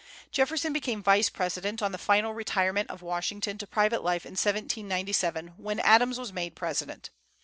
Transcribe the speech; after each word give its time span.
Jefferson 0.31 0.73
became 0.73 1.03
Vice 1.03 1.29
President 1.29 1.79
on 1.79 1.91
the 1.91 1.99
final 1.99 2.33
retirement 2.33 2.89
of 2.89 3.03
Washington 3.03 3.59
to 3.59 3.67
private 3.67 4.03
life 4.03 4.25
in 4.25 4.31
1797, 4.31 5.49
when 5.57 5.79
Adams 5.81 6.17
was 6.17 6.33
made 6.33 6.55
President. 6.55 7.11